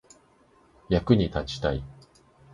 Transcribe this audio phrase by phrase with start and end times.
[0.89, 1.83] 役に立ちたい